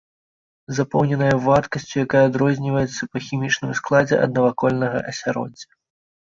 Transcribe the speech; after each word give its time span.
Запоўненая 0.77 1.35
вадкасцю, 1.47 1.91
якая 2.05 2.23
адрозніваецца 2.31 3.01
па 3.13 3.17
хімічным 3.27 3.71
складзе 3.83 4.15
ад 4.25 4.31
навакольнага 4.41 4.97
асяроддзя. 5.15 5.67